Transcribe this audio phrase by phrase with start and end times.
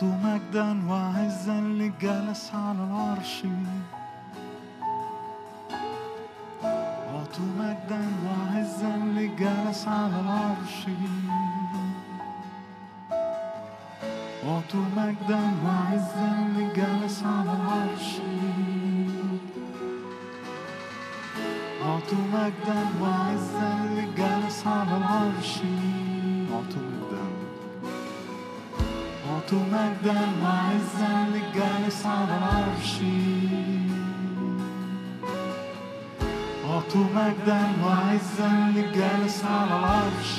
[0.00, 3.44] أعطوا مجدا وعزا للجالس على العرش.
[6.64, 10.78] أعطوا مجدا وعزا للجالس على العرش.
[14.44, 18.08] أعطوا مجدا وعزا للجالس على العرش.
[21.86, 25.52] أعطوا مجدا وعزا للجالس على العرش.
[26.52, 26.99] أعطوا
[29.50, 32.94] أعطوا مجدا وعزا للجالس على العرش
[36.70, 40.34] أعطوا مجدا وعزا للجالس على العرش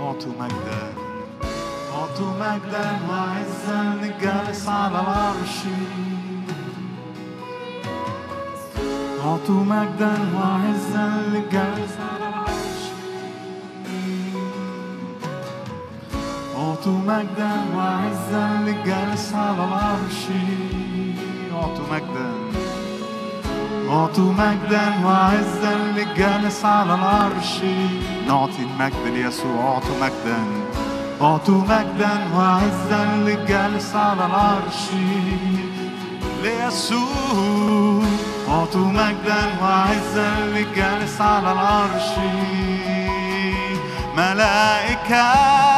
[0.00, 0.92] أعطوا مجدا
[1.94, 5.58] أعطوا مجدا وعزا للجالس على العرش
[9.24, 12.27] أعطوا مجدا وعزا للجالس على العرش
[16.88, 20.22] أعطوا مجدا وعزا للجالس على العرش
[21.54, 22.30] أعطوا مجدا.
[23.90, 27.60] أعطوا مجدا وعزا للجالس على العرش
[28.28, 29.64] نعطي المجد ليسوع.
[29.64, 30.38] أعطوا مجدا.
[31.22, 34.90] أعطوا مجدا وعزا للجالس على العرش
[36.42, 38.02] ليسوع.
[38.48, 42.10] أعطوا مجدا وعزا للجالس على العرش
[44.16, 45.77] ملائكة.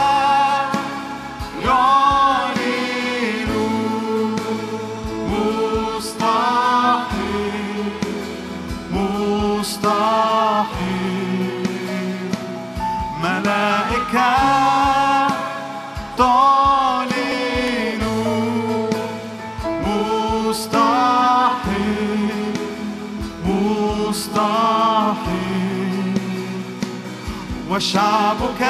[27.81, 28.61] وشعبك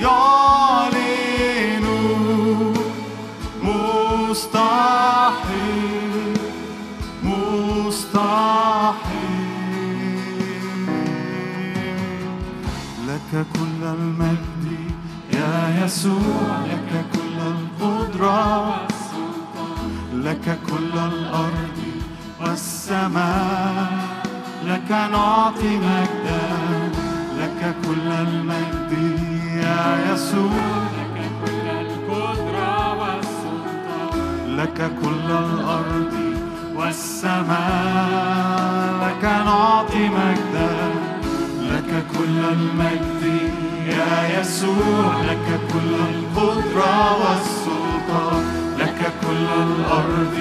[0.00, 1.86] يعلن
[4.32, 4.78] مستحيل
[7.22, 8.20] مستحيل.
[13.08, 14.64] لك كل المجد
[15.32, 18.40] يا يسوع لك كل القدرة.
[20.14, 21.78] لك كل الأرض
[22.40, 24.10] والسماء.
[24.64, 26.39] لك نعطي مجدا
[27.60, 28.92] لك كل المجد
[29.56, 30.50] يا يسوع.
[30.96, 36.14] لك كل القدرة والسلطان لك كل الأرض
[36.76, 37.60] والسماء.
[39.02, 40.72] لك نعطي مجدا.
[41.62, 43.22] لك كل المجد
[43.86, 45.22] يا يسوع.
[45.28, 48.44] لك كل القدرة والسلطان.
[48.78, 50.36] لك كل الأرض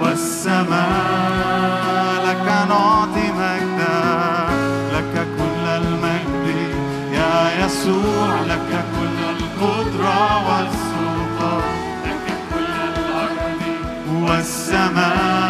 [0.00, 1.44] والسماء.
[2.26, 3.73] لك نعطي مجدا.
[7.64, 10.48] يسوع لك كل القدرة
[12.04, 13.62] لك كل الأرض
[14.22, 15.43] والسماء.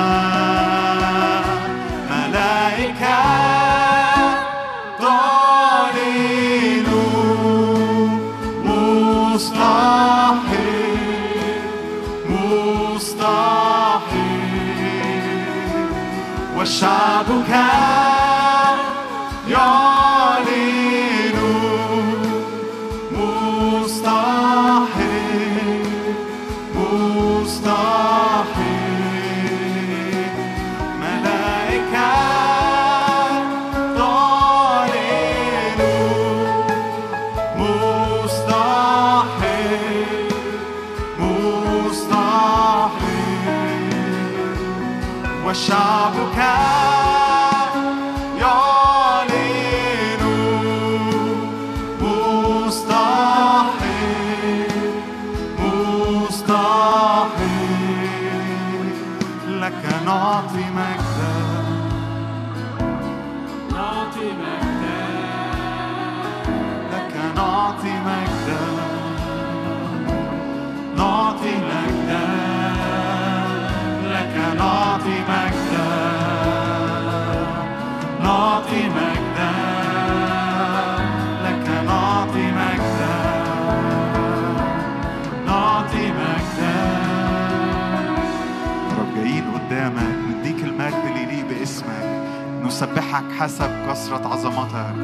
[93.24, 94.94] نسبحك حسب كثرة عظمتك.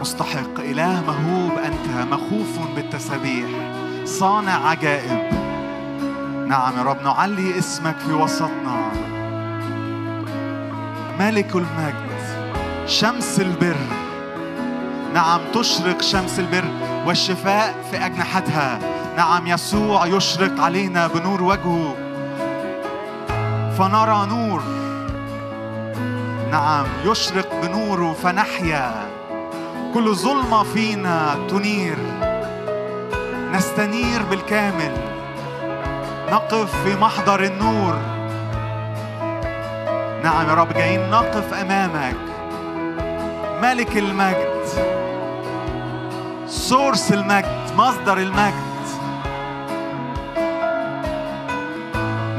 [0.00, 3.48] مستحق إله مهوب أنت مخوف بالتسابيح
[4.04, 5.32] صانع عجائب.
[6.48, 8.92] نعم يا رب نعلي اسمك في وسطنا.
[11.20, 12.06] ملك المجد
[12.86, 13.76] شمس البر.
[15.14, 16.64] نعم تشرق شمس البر
[17.06, 18.78] والشفاء في أجنحتها.
[19.16, 22.05] نعم يسوع يشرق علينا بنور وجهه.
[23.78, 24.62] فنرى نور.
[26.50, 28.94] نعم يشرق بنوره فنحيا.
[29.94, 31.98] كل ظلمة فينا تنير.
[33.52, 34.92] نستنير بالكامل.
[36.32, 37.98] نقف في محضر النور.
[40.24, 42.16] نعم يا رب جايين نقف أمامك.
[43.62, 44.64] ملك المجد.
[46.46, 48.65] سورس المجد مصدر المجد.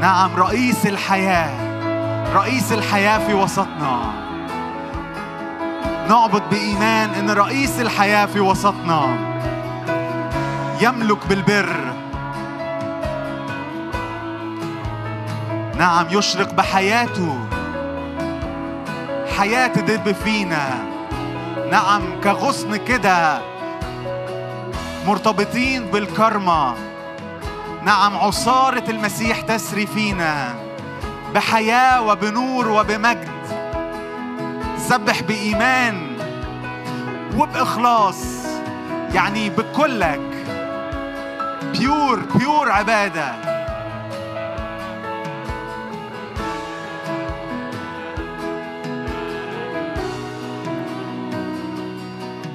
[0.08, 1.52] نعم رئيس الحياة.
[2.34, 4.12] رئيس الحياة في وسطنا.
[6.08, 9.16] نعبد بإيمان إن رئيس الحياة في وسطنا.
[10.80, 11.92] يملك بالبر.
[15.78, 17.38] نعم يشرق بحياته.
[19.38, 20.68] حياة تدب فينا.
[21.70, 23.40] نعم كغصن كده
[25.06, 26.87] مرتبطين بالكرمة.
[27.82, 30.54] نعم عصارة المسيح تسري فينا
[31.34, 33.28] بحياة وبنور وبمجد.
[34.78, 36.06] سبح بإيمان
[37.36, 38.24] وبإخلاص.
[39.14, 40.20] يعني بكلك.
[41.78, 43.48] بيور بيور عبادة.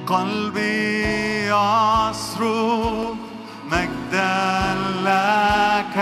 [0.06, 3.23] قلبي يصرخ
[4.14, 4.74] مجدا
[5.04, 5.96] لك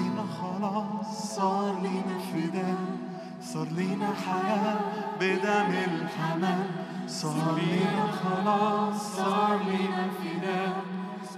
[0.00, 2.76] لينا خلاص صار لينا فداء
[3.42, 4.80] صار لينا حياة
[5.20, 6.66] بدم الحمام
[7.06, 10.82] صار لينا خلاص صار لينا فداء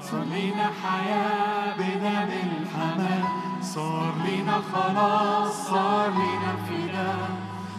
[0.01, 3.25] صار لينا حياة بدم الحمام
[3.63, 7.31] صار لينا خلاص صار لينا فداء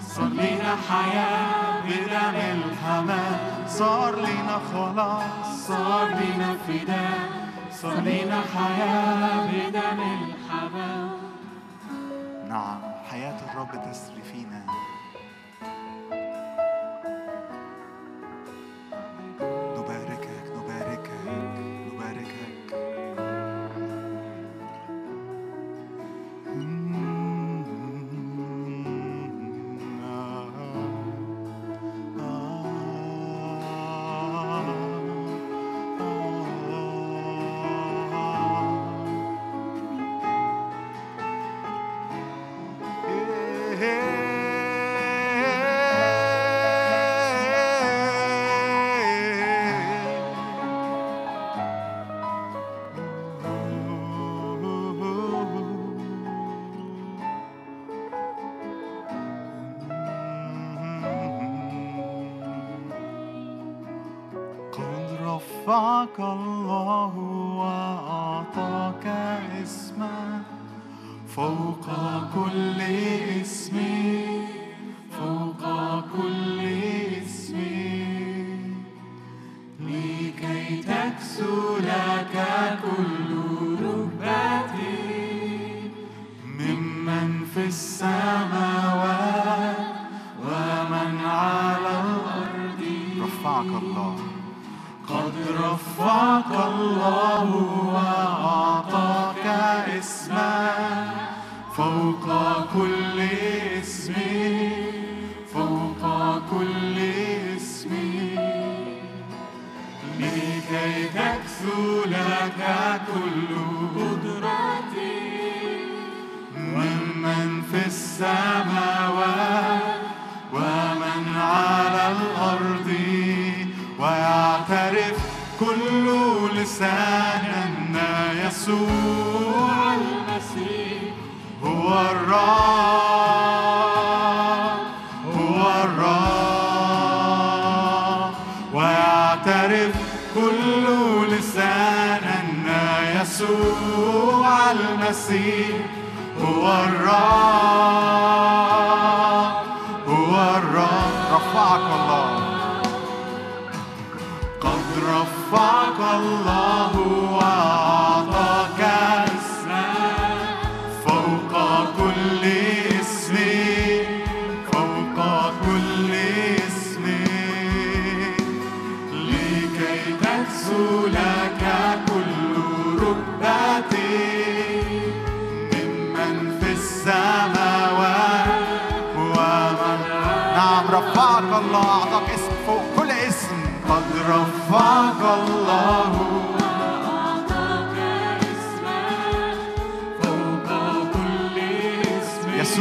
[0.07, 3.37] صار لينا حياة بدم الحمام
[3.67, 7.42] صار لينا خلاص صار لينا فداء
[7.83, 11.09] صار لينا حياة بدم الحمل
[12.49, 14.65] نعم حياة الرب تسري فينا.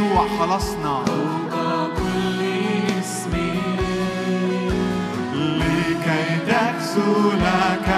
[0.03, 1.05] يسوع خلصنا.
[1.97, 2.41] كل
[2.99, 3.31] اسم.
[5.33, 7.92] لكي تكسو لك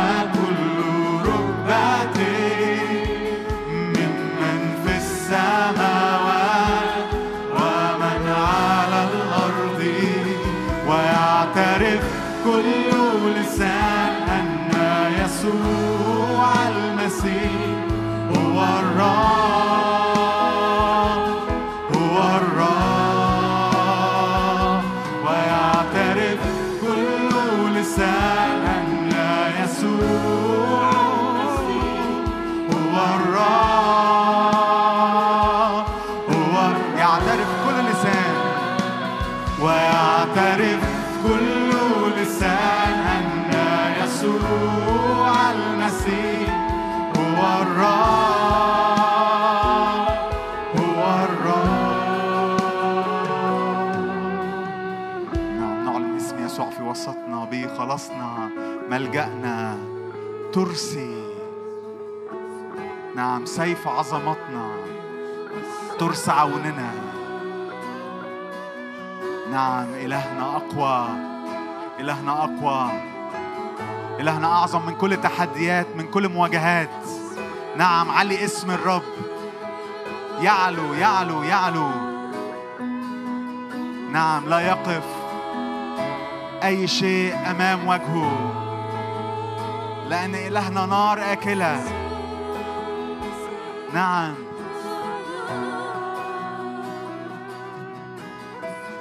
[63.85, 64.69] في عظمتنا
[65.99, 66.91] ترسى عوننا
[69.51, 71.07] نعم إلهنا أقوى
[71.99, 72.91] إلهنا أقوى
[74.19, 76.89] إلهنا أعظم من كل تحديات من كل مواجهات.
[77.77, 79.03] نعم علي اسم الرب.
[80.41, 81.89] يعلو يعلو يعلو.
[84.11, 85.05] نعم لا يقف
[86.63, 88.51] أي شيء أمام وجهه
[90.09, 92.04] لأن إلهنا نار آكلة.
[93.93, 94.35] نعم.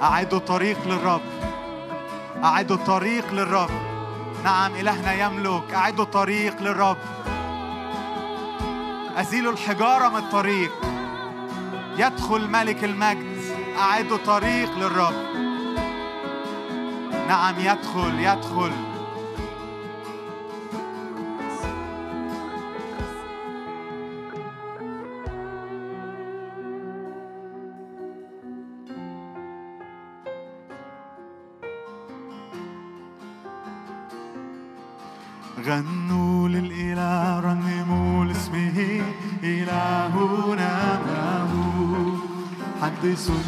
[0.01, 1.21] أعدوا طريق للرب.
[2.43, 3.69] أعدوا طريق للرب.
[4.43, 5.73] نعم إلهنا يملك.
[5.73, 6.97] أعدوا طريق للرب.
[9.17, 10.71] أزيلوا الحجارة من الطريق.
[11.97, 13.41] يدخل ملك المجد.
[13.79, 15.13] أعدوا طريق للرب.
[17.27, 18.94] نعم يدخل يدخل.
[43.15, 43.44] Jesus.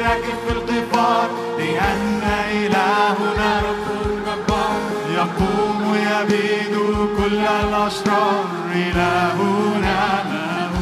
[0.00, 2.20] نبارك في الغفار لأن
[2.52, 3.86] إلهنا رب
[4.26, 4.80] جبار
[5.14, 6.76] يقوم يبيد
[7.18, 10.72] كل الأشرار إلهنا له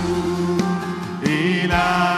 [1.26, 2.17] إله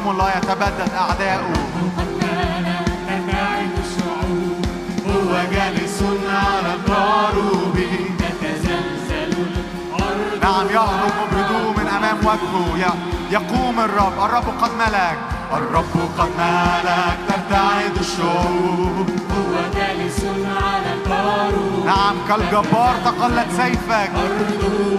[0.00, 1.52] يقوم الله يتبدد أعداؤه.
[5.06, 7.76] هو جالس على الضروب
[8.18, 9.32] تتزلزل
[9.92, 12.94] الأرض نعم يهرب بهدوء من أمام وجهه.
[13.30, 14.12] يقوم الرب.
[14.24, 15.18] الرب قد ملك.
[15.52, 17.18] الرب قد ملك.
[17.28, 19.10] ترتعد الشعوب.
[19.36, 20.24] هو جالس
[20.64, 21.52] على الجبار
[21.86, 24.10] نعم كالجبار تقلد سيفك.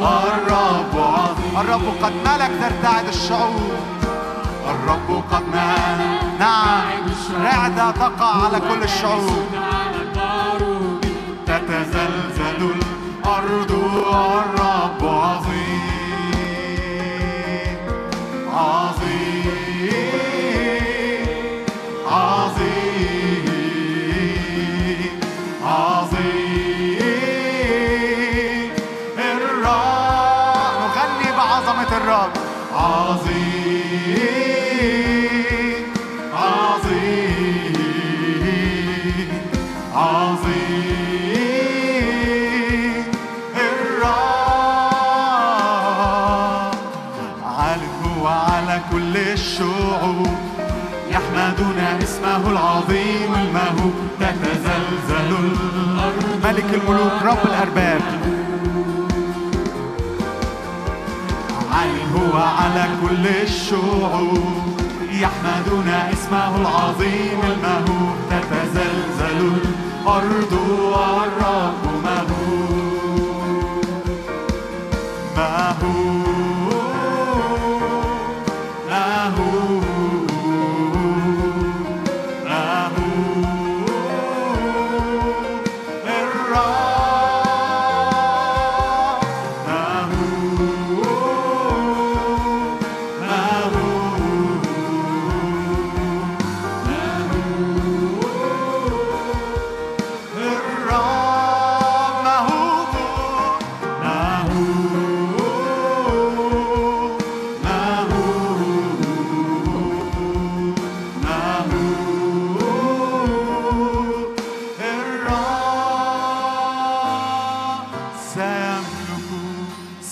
[0.01, 0.95] الرب
[1.59, 2.51] الرب قد ملك.
[2.61, 3.90] ترتعد الشعوب.
[4.83, 6.81] الرب قد مات نعم.
[7.43, 9.47] رعدة تقع على كل الشعوب.
[11.45, 13.80] تتزلزل الأرض
[56.51, 58.01] ملك الملوك رب الأرباب.
[61.71, 64.81] علي هو على كل الشعوب.
[65.11, 68.15] يحمدون اسمه العظيم المهوب.
[68.29, 69.53] تتزلزل
[70.03, 71.90] الأرض والرب.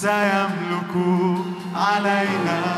[0.02, 0.94] سيملك
[1.76, 2.69] علينا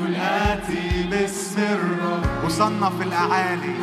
[0.00, 3.74] كل الآتي باسم الرب وصنف الأعالي.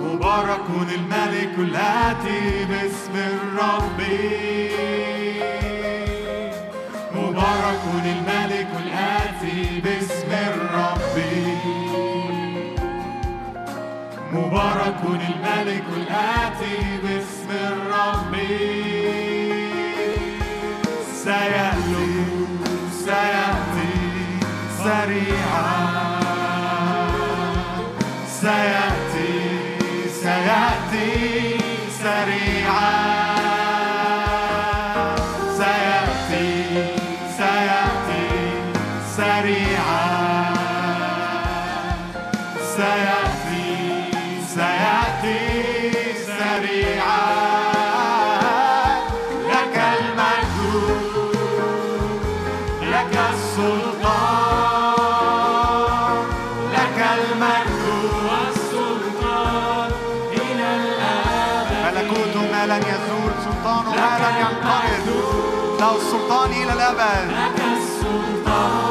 [0.00, 4.00] مبارك الملك الآتي باسم الرب.
[7.14, 11.16] مبارك الملك الآتي باسم الرب.
[14.32, 18.32] مبارك الملك الآتي باسم الرب.
[25.02, 25.62] سريعا.
[28.40, 28.91] سيأتي
[66.22, 67.30] السلطان إلى الأبد.
[67.32, 68.81] لك السلطان.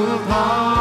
[0.00, 0.77] of.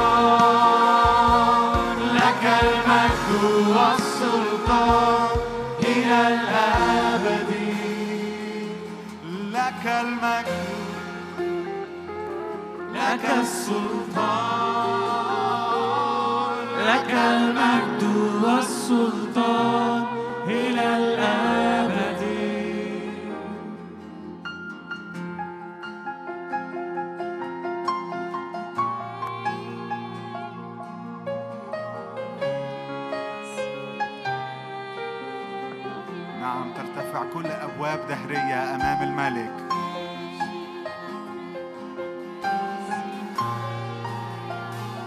[36.47, 39.51] نعم ترتفع كل أبواب دهرية أمام الملك.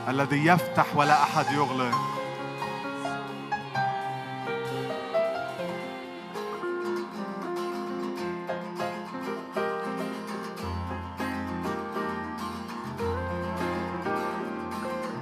[0.08, 1.94] الذي يفتح ولا أحد يغلق.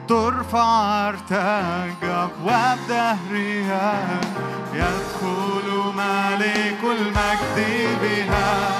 [0.08, 4.20] ترفع أرتاج أبواب دهرية.
[4.78, 7.58] يدخل ملك المجد
[8.02, 8.70] بها.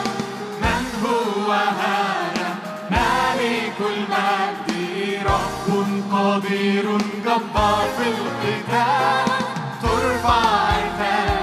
[0.63, 2.49] من هو هذا؟
[2.91, 4.69] ملك المجد.
[5.27, 5.69] رب
[6.13, 6.87] قدير
[7.25, 9.29] جبار في القتال.
[9.83, 10.43] ترفع
[10.77, 11.38] أيتام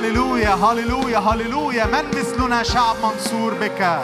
[0.00, 4.00] هللويا هللويا هللويا من مثلنا شعب منصور بك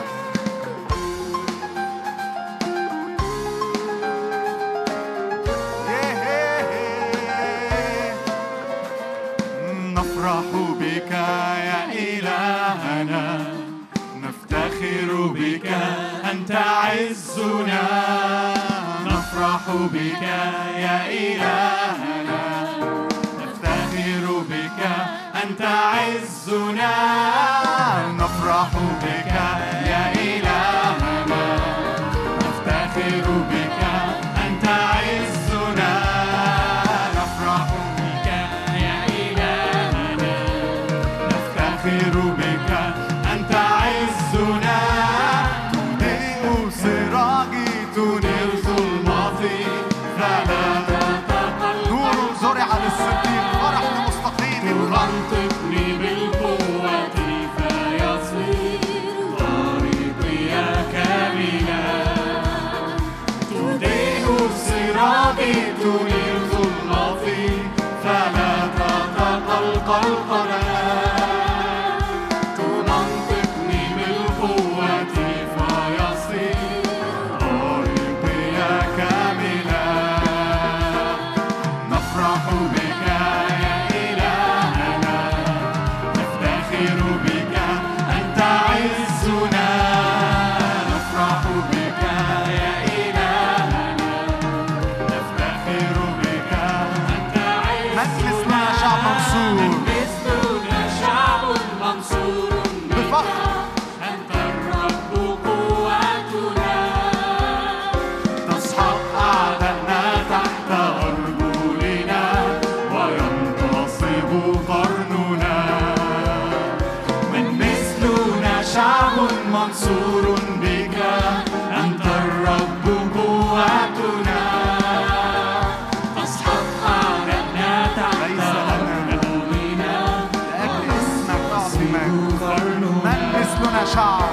[133.95, 134.31] شعب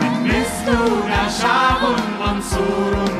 [0.00, 1.82] من مثلنا شعب
[2.20, 3.13] منصور.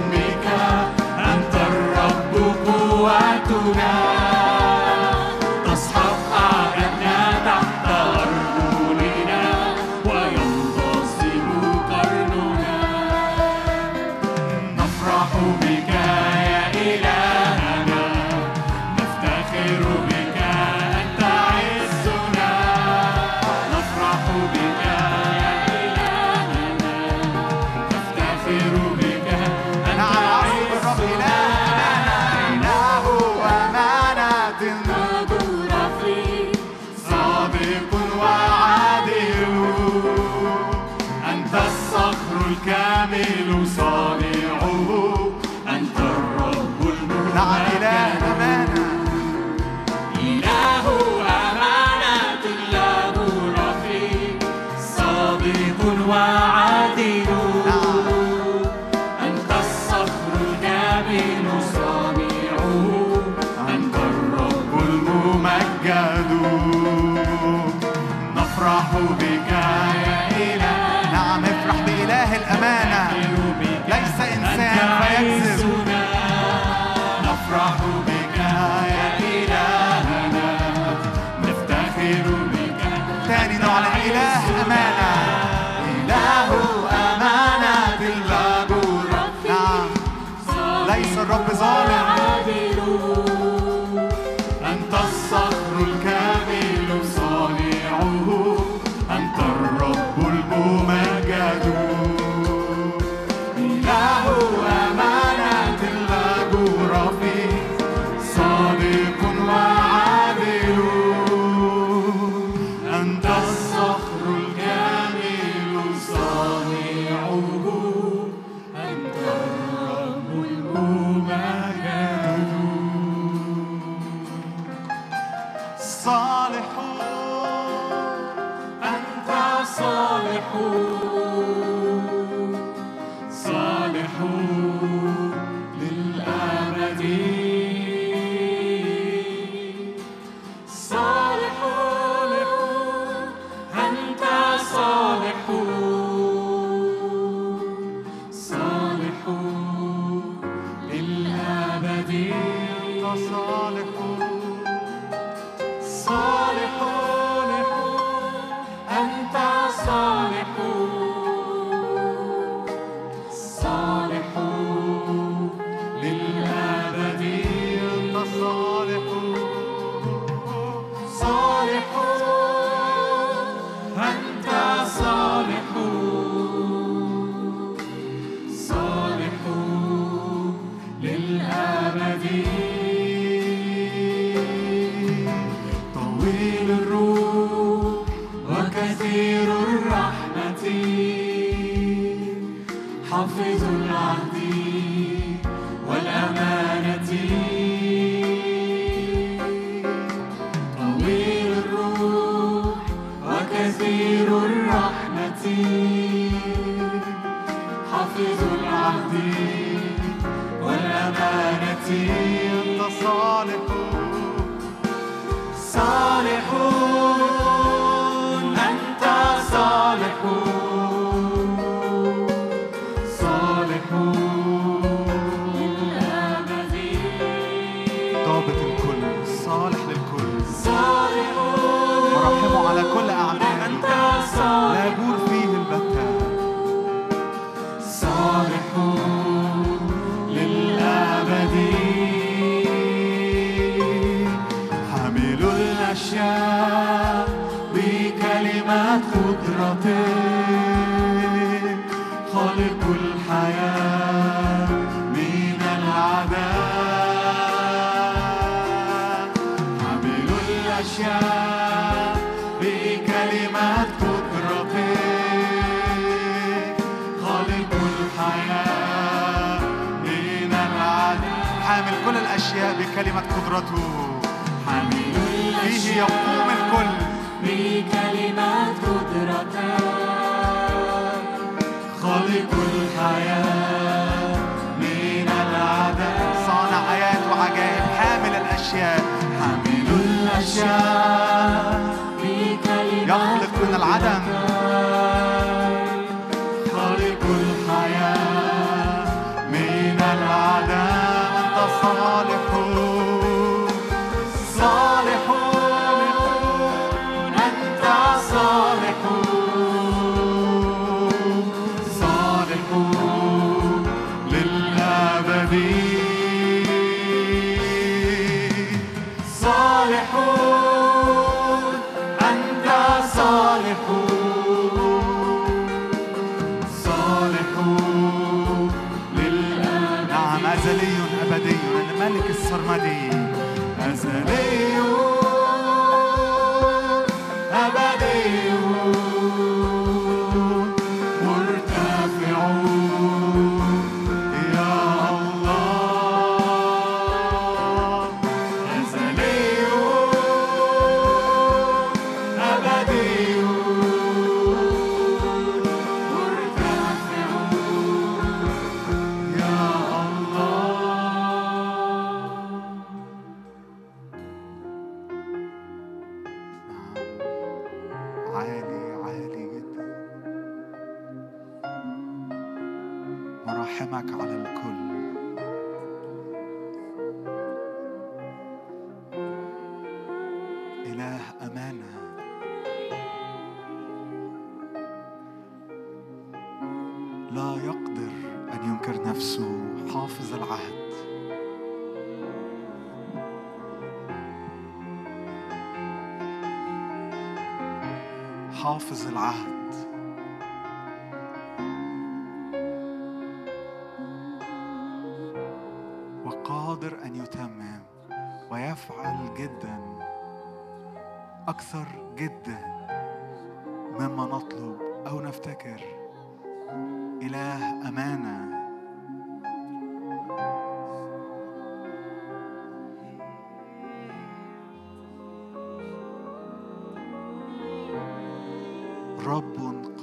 [429.27, 429.57] رب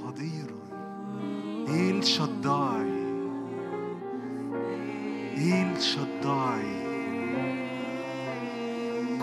[0.06, 0.52] قدير.
[1.70, 2.92] إيل شداي
[5.38, 6.82] إيل شداي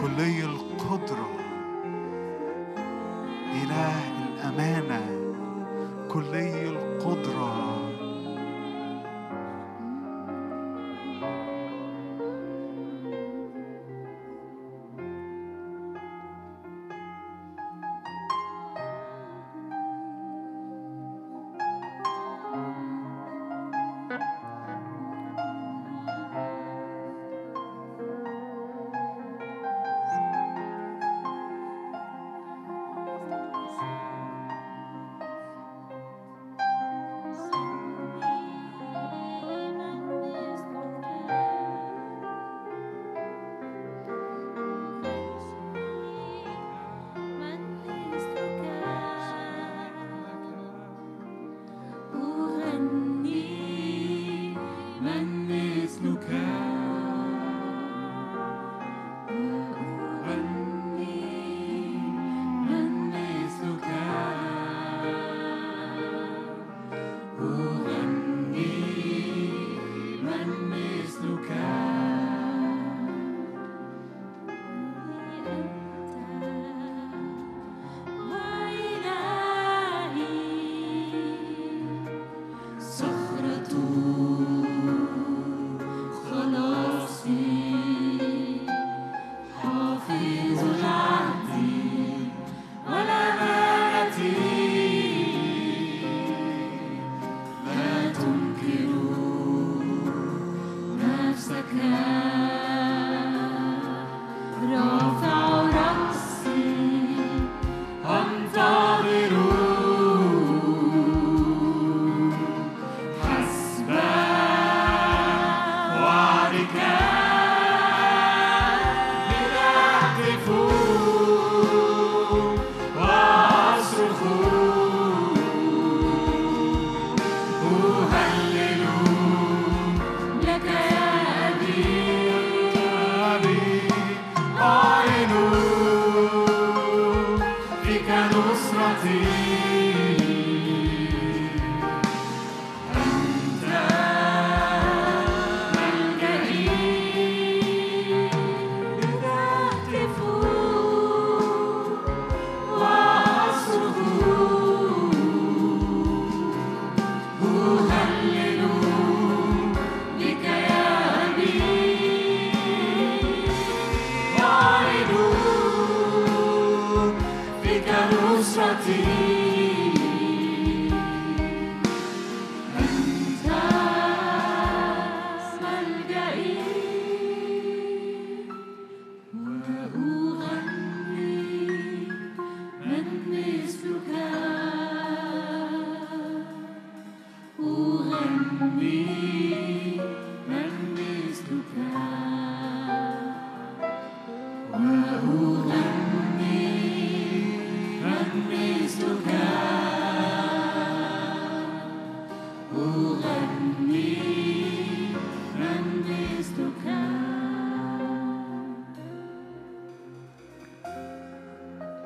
[0.00, 1.30] كلي القدرة.
[3.62, 5.07] إله الأمانة.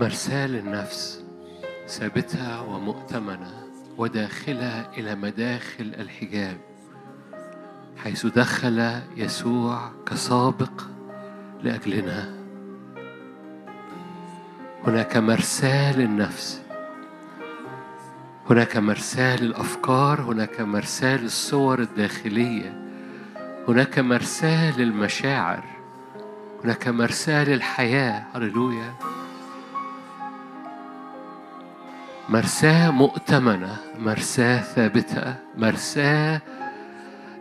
[0.03, 1.23] مرساة للنفس
[1.89, 3.53] ثابتة ومؤتمنة
[3.99, 6.57] وداخلة إلى مداخل الحجاب
[7.97, 10.83] حيث دخل يسوع كسابق
[11.63, 12.35] لأجلنا.
[14.87, 16.63] هناك مرساة للنفس
[18.51, 22.89] هناك مرساة للأفكار هناك مرساة للصور الداخلية
[23.69, 25.65] هناك مرساة للمشاعر
[26.65, 29.12] هناك مرساة للحياة هللويا.
[32.33, 36.41] مرساة مؤتمنة مرساة ثابتة مرساة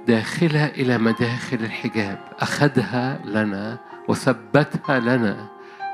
[0.07, 2.17] داخلة إلى مداخل الحجاب.
[2.39, 3.77] أخذها لنا
[4.07, 5.47] وثبتها لنا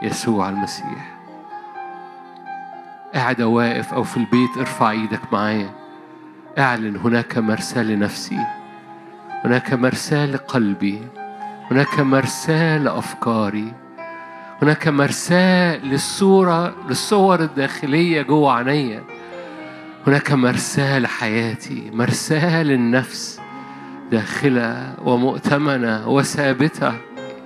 [0.03, 1.17] يسوع المسيح.
[3.13, 5.69] قاعد واقف أو في البيت ارفع إيدك معايا.
[6.57, 8.39] أعلن هناك مرساة لنفسي.
[9.45, 11.07] هناك مرساة لقلبي.
[11.71, 13.73] هناك مرساة لأفكاري.
[14.61, 19.03] هناك مرساة للصورة للصور الداخلية جوه عينيا
[20.07, 23.41] هناك مرساة لحياتي مرساة للنفس
[24.11, 26.93] داخلة ومؤتمنة وثابتة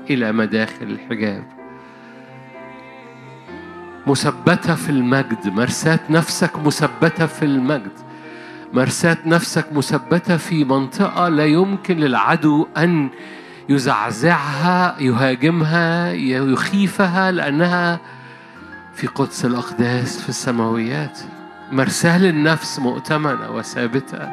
[0.09, 1.43] إلى مداخل الحجاب.
[4.07, 7.91] مثبتة في المجد مرساة نفسك مثبتة في المجد.
[8.73, 13.09] مرساة نفسك مثبتة في منطقة لا يمكن للعدو أن
[13.75, 17.99] يزعزعها يهاجمها يخيفها لأنها
[18.93, 21.19] في قدس الأقداس في السماويات.
[21.71, 24.31] مرساة للنفس مؤتمنة وثابتة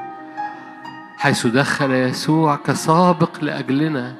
[1.19, 4.15] حيث دخل يسوع كسابق لأجلنا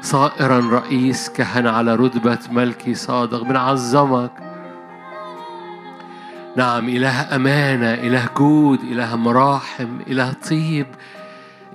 [0.00, 4.30] صائرا رئيس كهنة على رتبة ملكي صادق بنعظمك
[6.56, 10.86] نعم إله أمانة إله جود إله مراحم إله طيب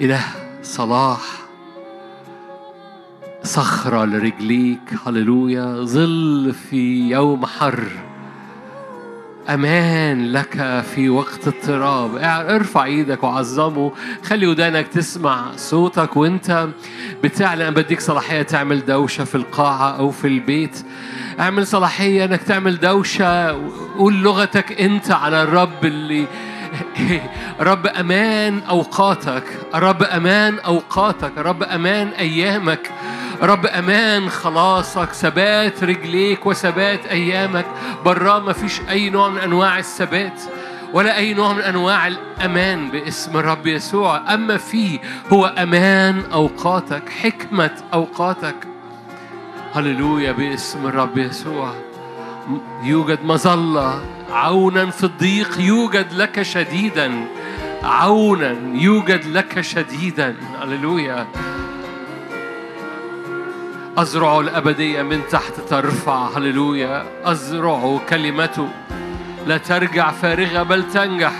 [0.01, 0.21] إله
[0.61, 1.46] صلاح.
[3.43, 7.83] صخرة لرجليك هللويا ظل في يوم حر.
[9.49, 12.17] أمان لك في وقت اضطراب.
[12.49, 13.91] ارفع إيدك وعظمه.
[14.23, 16.67] خلي ودانك تسمع صوتك وانت
[17.23, 17.71] بتعلن.
[17.71, 20.85] بديك صلاحية تعمل دوشة في القاعة أو في البيت.
[21.39, 23.51] اعمل صلاحية إنك تعمل دوشة.
[23.97, 26.25] قول لغتك أنت على الرب اللي
[27.59, 29.43] رب أمان أوقاتك.
[29.75, 31.31] رب أمان أوقاتك.
[31.37, 32.91] رب أمان أيامك.
[33.41, 37.65] رب أمان خلاصك ثبات رجليك وثبات أيامك.
[38.05, 40.41] براه ما فيش أي نوع من أنواع الثبات
[40.93, 44.33] ولا أي نوع من أنواع الأمان باسم الرب يسوع.
[44.33, 44.99] أما فيه
[45.33, 48.55] هو أمان أوقاتك حكمة أوقاتك.
[49.73, 51.73] هللويا باسم الرب يسوع.
[52.83, 54.01] يوجد مظلة.
[54.31, 57.25] عونا في الضيق يوجد لك شديدا.
[57.83, 60.35] عونا يوجد لك شديدا.
[60.61, 61.27] هللويا.
[63.97, 66.37] أزرع الأبدية من تحت ترفع.
[66.37, 67.05] هللويا.
[67.23, 68.69] أزرع كلمته
[69.47, 71.31] لا ترجع فارغة بل تنجح.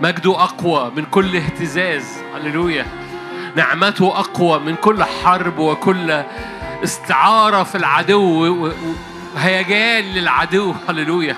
[0.00, 2.04] مجده أقوى من كل اهتزاز.
[2.34, 2.86] هللويا.
[3.56, 6.22] نعمته أقوى من كل حرب وكل
[6.84, 8.70] استعارة في العدو.
[9.36, 10.74] وهيجان للعدو.
[10.88, 11.36] هللويا.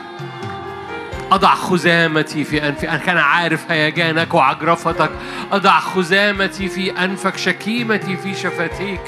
[1.35, 2.89] أضع خزامتي في أنفي.
[2.89, 5.11] أنا كان عارف هيجانك وعجرفتك
[5.53, 9.01] أضع خزامتي في أنفك شكيمتي في شفتيك.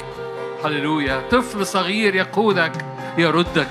[0.65, 1.21] هللويا.
[1.31, 2.71] طفل صغير يقودك
[3.17, 3.69] يردك.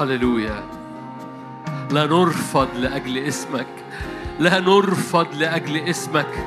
[0.00, 0.62] هللويا.
[1.90, 3.66] لا نرفض لأجل اسمك.
[4.38, 6.46] لا نرفض لأجل اسمك.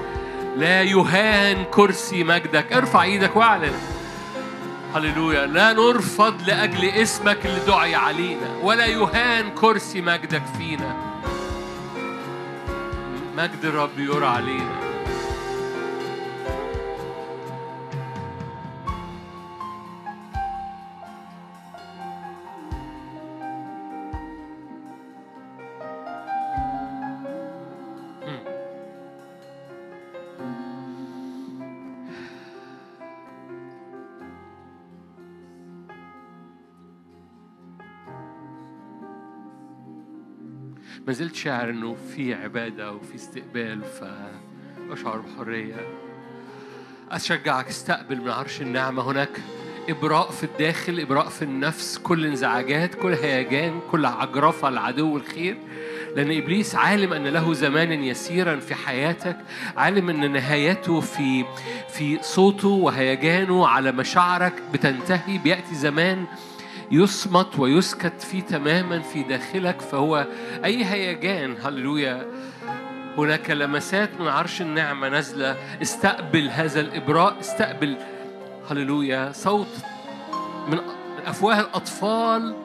[0.58, 2.74] لا يهان كرسي مجدك.
[2.74, 3.74] ارفع إيدك واعلن.
[4.96, 5.46] هللويا.
[5.46, 10.96] لا نرفض لأجل اسمك اللي دعي علينا ولا يهان كرسي مجدك فينا.
[13.38, 14.93] مجد الرب يرى علينا.
[41.08, 45.76] ما زلت شاعر إنه في عبادة وفي استقبال فأشعر بحرية.
[47.12, 49.42] أشجعك استقبل من عرش النعمة هناك.
[49.90, 51.98] إبراء في الداخل إبراء في النفس.
[51.98, 55.58] كل انزعاجات كل هيجان كل عجرفة العدو الخير
[56.16, 59.38] لأن إبليس عالم أن له زمانا يسيرا في حياتك
[59.78, 61.46] عالم أن نهايته في
[61.90, 66.26] في صوته وهيجانه على مشاعرك بتنتهي بيأتي زمان
[66.94, 70.28] يصمت ويسكت فيه تماما في داخلك فهو
[70.66, 71.56] أي هيجان.
[71.64, 72.26] هللويا.
[73.18, 75.58] هناك لمسات من عرش النعمة نازلة.
[75.82, 77.98] استقبل هذا الإبراء استقبل.
[78.72, 79.32] هللويا.
[79.32, 79.68] صوت
[80.68, 80.80] من
[81.26, 82.56] أفواه الأطفال.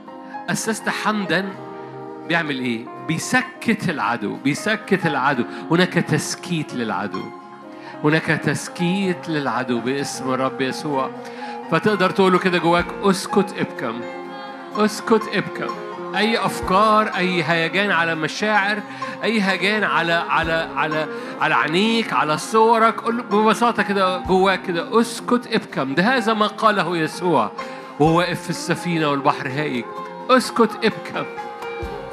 [0.50, 1.48] أسست حمدا.
[2.28, 5.44] بيعمل إيه؟ بيسكت العدو بيسكت العدو.
[5.70, 7.22] هناك تسكيت للعدو.
[8.04, 11.10] هناك تسكيت للعدو باسم الرب يسوع.
[11.70, 14.17] فتقدر تقوله كده جواك؟ اسكت ابكم.
[14.84, 15.74] اسكت ابكم
[16.16, 18.82] أي أفكار أي هيجان على مشاعر
[19.24, 21.06] أي هيجان على على على
[21.40, 26.96] على عينيك على صورك له ببساطة كده جواك كده اسكت ابكم ده هذا ما قاله
[26.96, 27.52] يسوع
[28.00, 29.84] وهو واقف في السفينة والبحر هايج
[30.30, 31.24] اسكت ابكم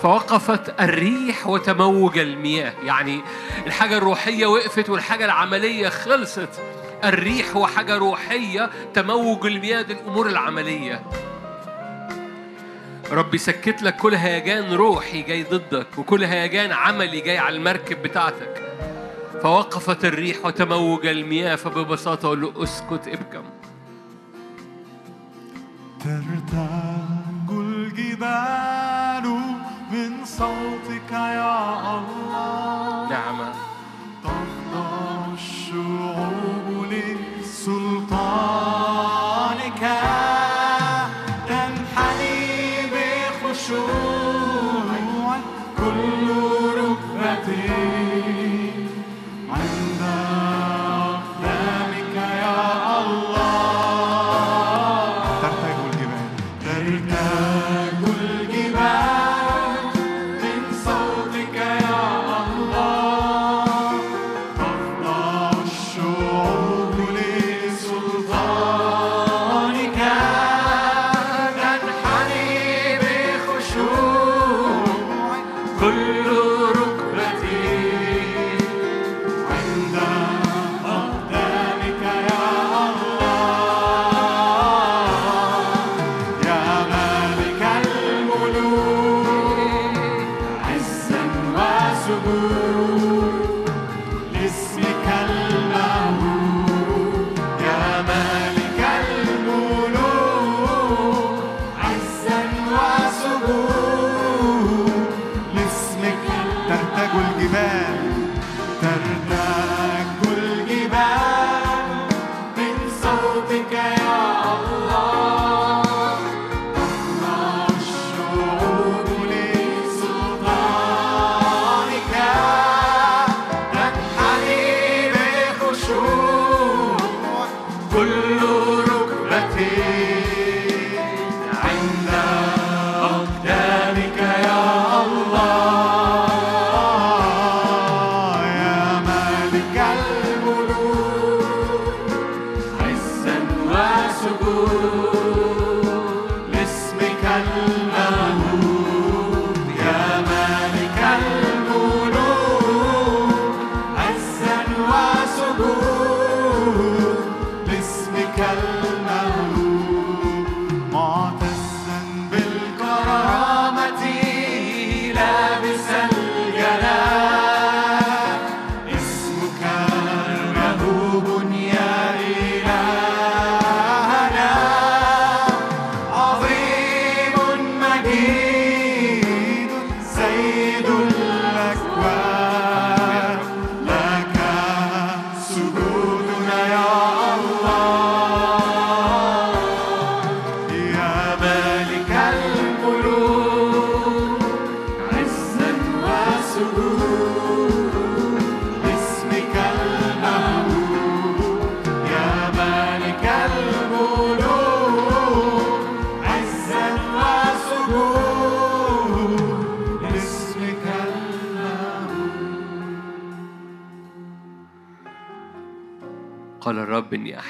[0.02, 2.74] فوقفت الريح وتموج المياه.
[2.84, 3.22] يعني
[3.68, 6.50] الحاجة الروحية وقفت والحاجة العملية خلصت.
[7.04, 9.82] الريح هو حاجة روحية تموج المياه.
[9.82, 11.04] دي الأمور العملية.
[13.12, 18.62] رب يسكت لك كل هيجان روحي جاي ضدك وكل هيجان عملي جاي على المركب بتاعتك.
[19.44, 23.44] فوقفت الريح وتموج المياه فببساطة أقول له اسكت ابكم
[26.00, 29.26] ترتج الجبال
[29.92, 33.10] من صوتك يا الله.
[33.10, 33.54] نعمة
[34.24, 36.86] تخضع الشعوب
[37.42, 39.15] لسلطانك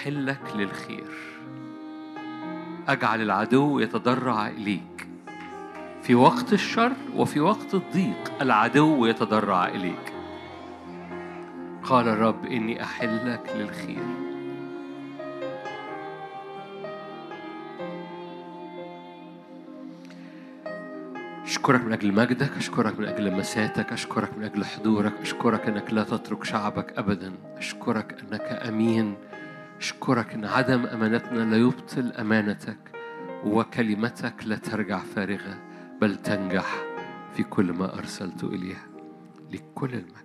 [0.06, 1.12] أحلك للخير.
[2.88, 5.08] أجعل العدو يتضرع إليك.
[6.04, 10.14] في وقت الشر وفي وقت الضيق العدو يتضرع إليك.
[11.84, 14.04] قال الرب إني أحلك للخير.
[21.44, 26.04] أشكرك من أجل مجدك أشكرك من أجل مساتك أشكرك من أجل حضورك أشكرك أنك لا
[26.04, 27.34] تترك شعبك أبدا.
[27.58, 29.16] أشكرك أنك أمين.
[29.78, 32.78] أشكرك أن عدم أمانتنا لا يبطل أمانتك
[33.46, 35.58] وكلمتك لا ترجع فارغة
[36.02, 36.84] بل تنجح
[37.34, 38.88] في كل ما أرسلت إليها
[39.52, 40.25] لكل المجد.